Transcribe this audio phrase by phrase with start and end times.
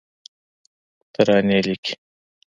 [1.13, 1.93] ترانې لیکې